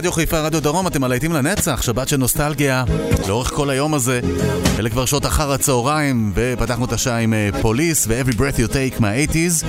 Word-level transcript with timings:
רדיו 0.00 0.12
חיפה, 0.12 0.40
רדיו 0.40 0.62
דרום, 0.62 0.86
אתם 0.86 1.04
הלהיטים 1.04 1.32
לנצח, 1.32 1.82
שבת 1.82 2.08
של 2.08 2.16
נוסטלגיה, 2.16 2.84
לאורך 3.28 3.48
כל 3.48 3.70
היום 3.70 3.94
הזה. 3.94 4.20
אלה 4.78 4.90
כבר 4.90 5.04
שעות 5.04 5.26
אחר 5.26 5.52
הצהריים, 5.52 6.32
ופתחנו 6.34 6.84
את 6.84 6.92
השעה 6.92 7.18
עם 7.18 7.34
אה, 7.34 7.48
פוליס 7.62 8.06
ו-Every 8.08 8.32
Breath 8.32 8.56
You 8.56 8.72
Take 8.72 9.00
מה-80's. 9.00 9.66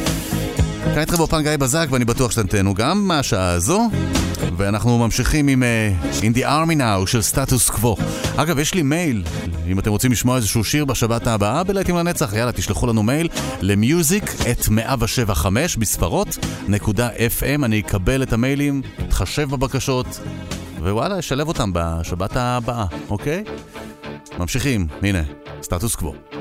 כאן 0.84 1.00
איתכם 1.00 1.18
באופן 1.18 1.44
גיא 1.44 1.58
בזק, 1.58 1.88
ואני 1.92 2.06
בטוח 2.06 2.32
שאתם 2.32 2.48
תהנו 2.48 2.74
גם 2.74 3.08
מהשעה 3.08 3.52
הזו. 3.52 3.90
ואנחנו 4.58 5.00
ממשיכים 5.00 5.48
עם 5.48 5.64
אה, 5.64 5.94
In 6.20 6.38
the 6.38 6.42
Army 6.42 6.78
Now 6.78 7.08
של 7.08 7.22
סטטוס 7.22 7.70
קוו. 7.70 7.96
אגב, 8.36 8.60
יש 8.60 8.74
לי 8.74 8.82
מייל 8.82 9.24
אם 9.72 9.80
אתם 9.80 9.92
רוצים 9.92 10.12
לשמוע 10.12 10.36
איזשהו 10.36 10.64
שיר 10.64 10.86
בשבת 10.86 11.28
הבאה 11.28 11.64
בלהיטים 11.64 11.96
לנצח, 11.96 12.34
יאללה, 12.34 12.52
תשלחו 12.52 12.88
לנו 12.88 13.04
מייל 13.04 13.30
למיוזיק 13.62 14.24
את 14.52 14.70
175 14.70 15.78
בספרות 15.78 16.38
נקודה 16.68 17.10
FM, 17.10 17.66
אני 17.66 17.80
אקבל 17.80 18.24
את 18.24 18.34
המיילים, 18.34 18.82
אתחשב 19.08 19.50
בבקשות, 19.50 20.20
ווואלה, 20.80 21.20
אשלב 21.20 21.48
אותם 21.48 21.72
בשבת 21.74 22.36
הבאה, 22.36 22.86
אוקיי? 23.10 23.44
ממשיכים, 24.40 24.88
הנה, 25.02 25.22
סטטוס 25.62 25.96
קוו. 25.96 26.41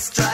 Strike 0.00 0.29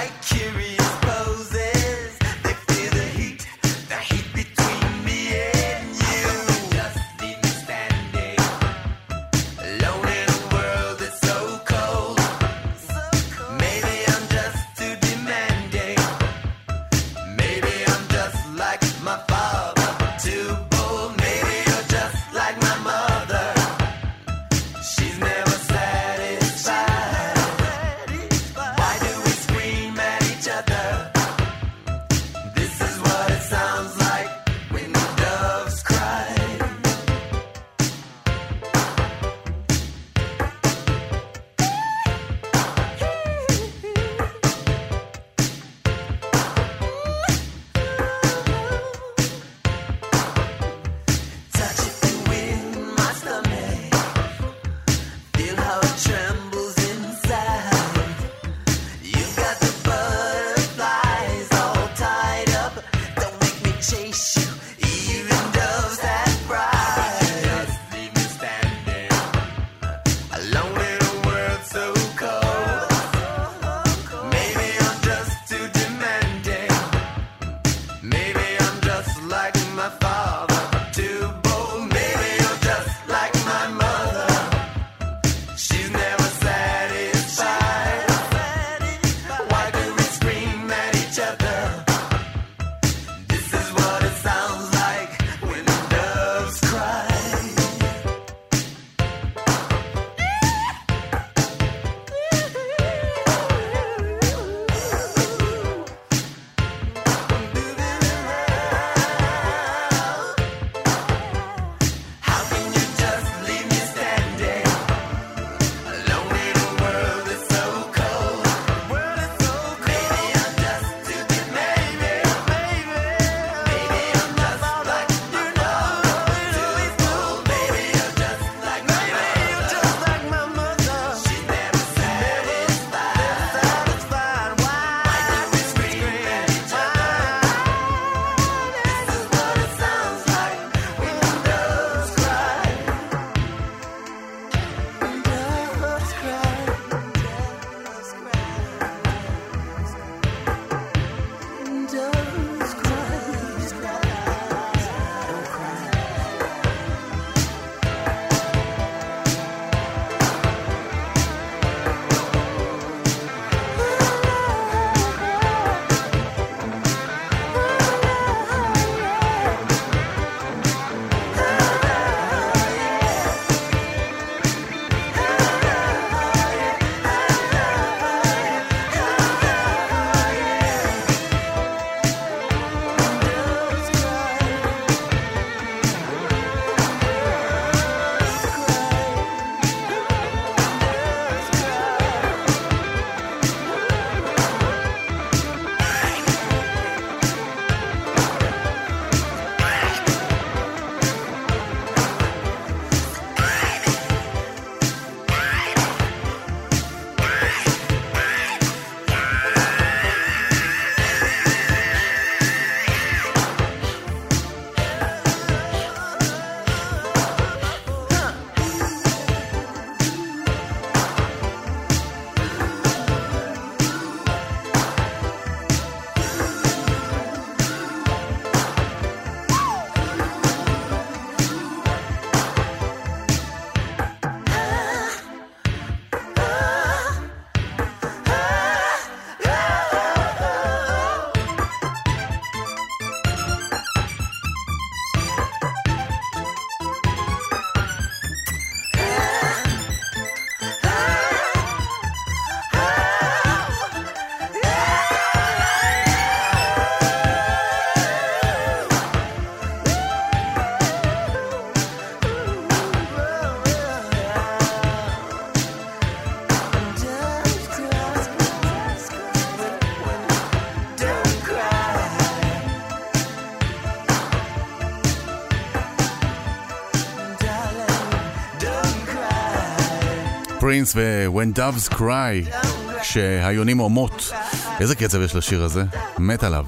פרינס 280.66 280.92
ו-When 280.96 281.58
Doves 281.58 281.94
Cry, 281.94 282.66
כשהיונים 283.00 283.78
הומות. 283.78 284.32
איזה 284.80 284.94
קצב 284.94 285.20
יש 285.20 285.34
לשיר 285.34 285.62
הזה? 285.62 285.84
מת 286.18 286.42
עליו. 286.42 286.66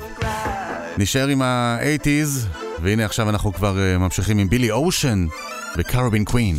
נשאר 0.99 1.29
עם 1.29 1.43
ה-80's, 1.43 2.47
והנה 2.83 3.05
עכשיו 3.05 3.29
אנחנו 3.29 3.53
כבר 3.53 3.79
אה, 3.79 3.99
ממשיכים 3.99 4.39
עם 4.39 4.49
בילי 4.49 4.71
אושן 4.71 5.27
וקרובין 5.77 6.25
קווין. 6.25 6.57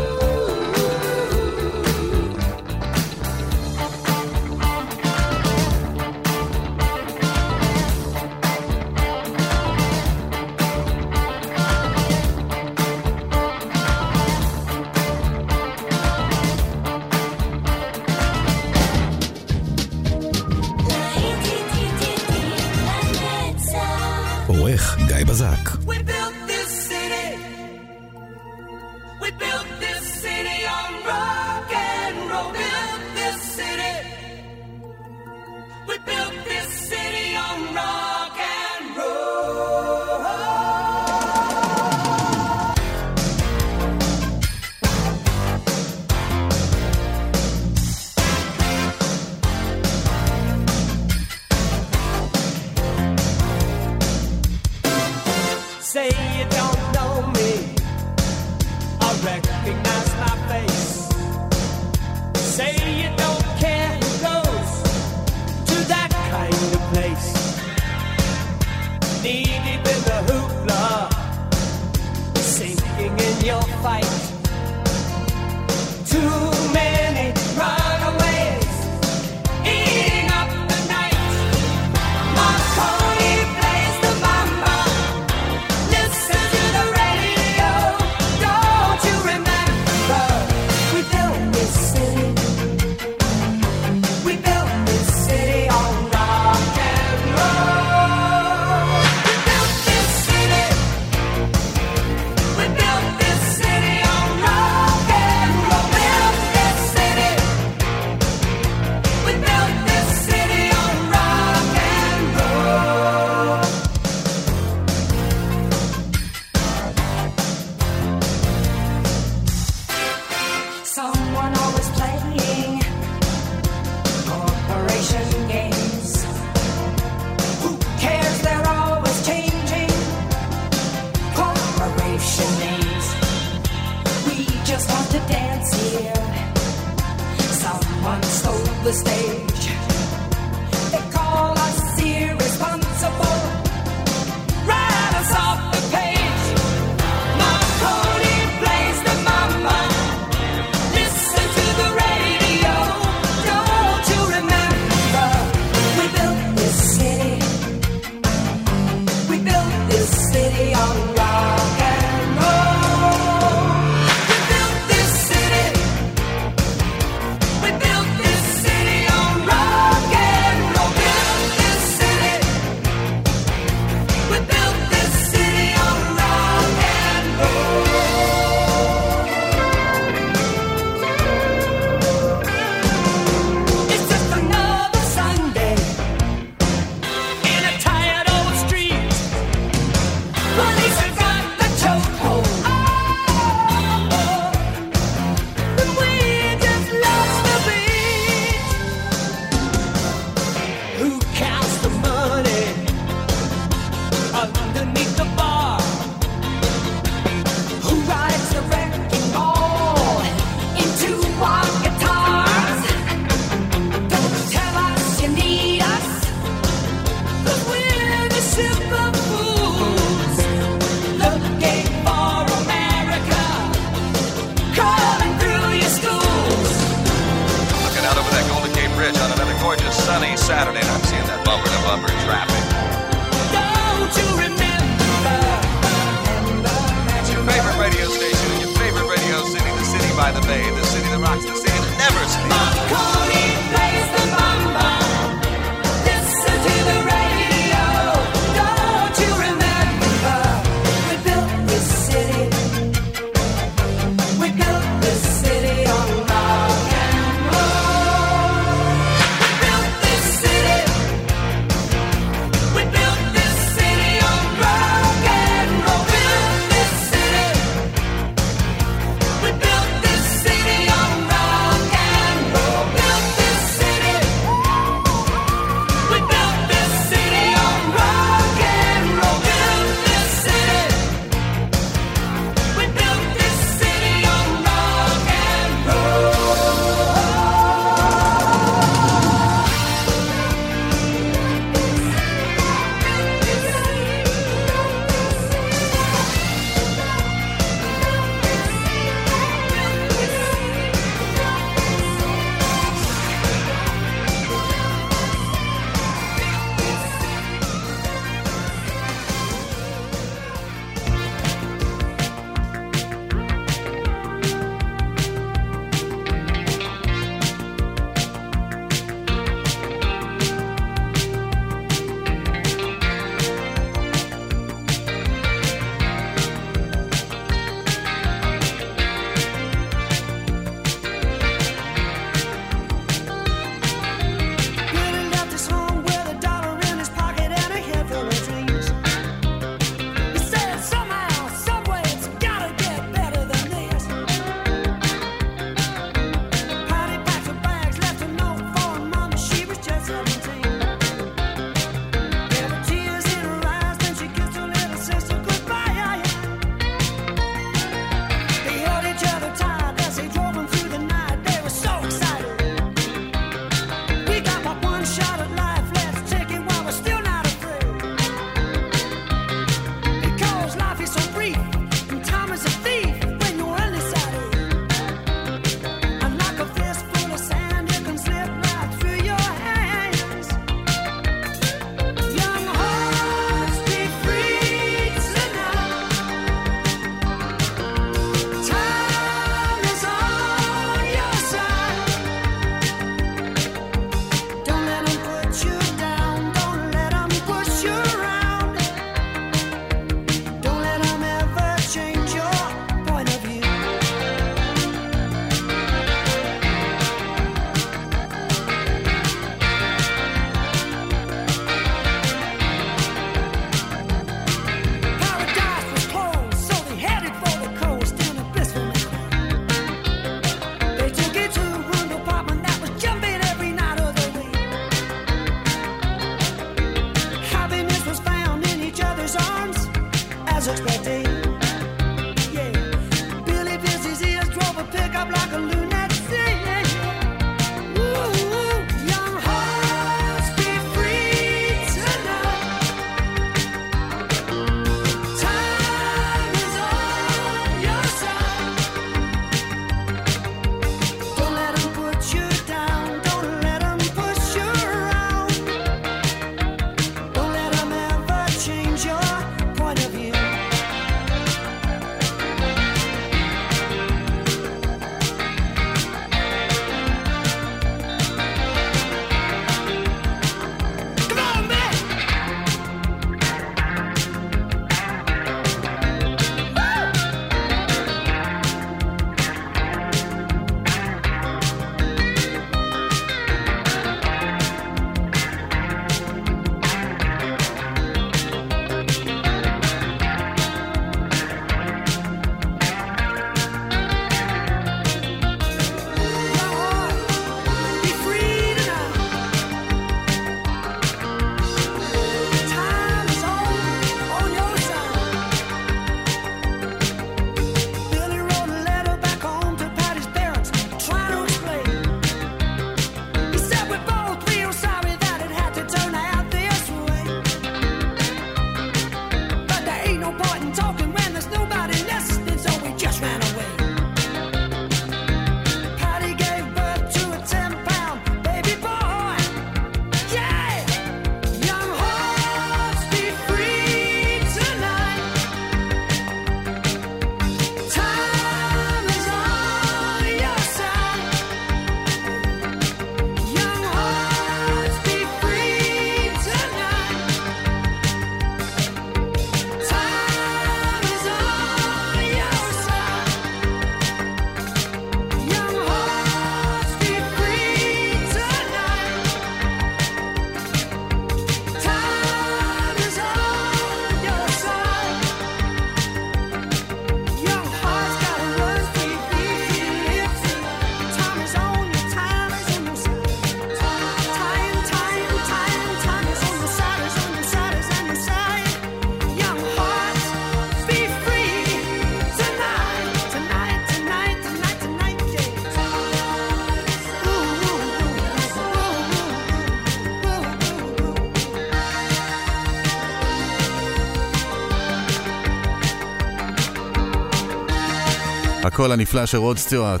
הקול 598.76 598.92
הנפלא 598.92 599.26
של 599.26 599.38
רוד 599.38 599.58
סטיוארט. 599.58 600.00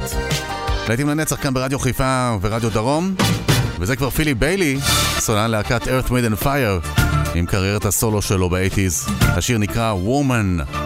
להיטים 0.88 1.08
לנצח 1.08 1.42
כאן 1.42 1.54
ברדיו 1.54 1.78
חיפה 1.78 2.36
ורדיו 2.40 2.70
דרום, 2.70 3.14
וזה 3.78 3.96
כבר 3.96 4.10
פיליפ 4.10 4.34
ביילי, 4.34 4.78
סולן 5.18 5.50
להקת 5.50 5.82
Earth 5.82 6.08
Wind 6.08 6.32
and 6.32 6.44
Fire, 6.44 7.00
עם 7.34 7.46
קריירת 7.46 7.84
הסולו 7.84 8.22
שלו 8.22 8.50
באייטיז. 8.50 9.06
השיר 9.20 9.58
נקרא 9.58 9.94
Woman. 10.06 10.85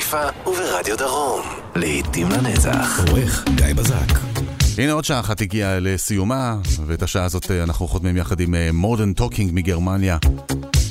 חיפה 0.00 0.22
וברדיו 0.46 0.98
דרום. 0.98 1.42
להיטים 1.76 2.28
לנצח. 2.30 3.00
עורך 3.08 3.44
גיא 3.54 3.74
בזק. 3.74 4.18
הנה 4.78 4.92
עוד 4.92 5.04
שעה 5.04 5.20
אחת 5.20 5.40
הגיעה 5.40 5.80
לסיומה, 5.80 6.56
ואת 6.86 7.02
השעה 7.02 7.24
הזאת 7.24 7.50
אנחנו 7.50 7.88
חותמים 7.88 8.16
יחד 8.16 8.40
עם 8.40 8.54
אה, 8.54 8.72
Modern 8.72 9.12
Talking 9.12 9.50
מגרמניה. 9.54 10.18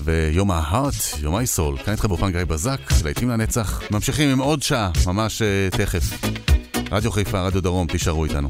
You're 0.04 0.40
My 0.40 0.52
Heart, 0.52 0.94
You're 1.20 1.32
My 1.32 1.36
Soul. 1.36 1.78
כאן 1.78 1.94
איתכם 1.94 2.06
באולפן 2.06 2.32
גיא 2.32 2.44
בזק, 2.44 2.80
להיטים 3.04 3.30
לנצח. 3.30 3.82
ממשיכים 3.92 4.30
עם 4.30 4.40
עוד 4.40 4.64
שעה, 4.64 4.92
ממש 5.06 5.42
אה, 5.42 5.70
תכף. 5.72 6.04
רדיו 6.92 7.12
חיפה, 7.12 7.42
רדיו 7.42 7.62
דרום, 7.62 7.88
תישארו 7.88 8.24
איתנו. 8.26 8.50